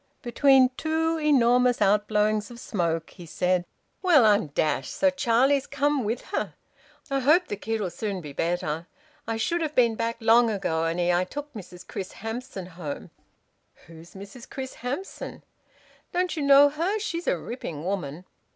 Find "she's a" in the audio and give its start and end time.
16.97-17.37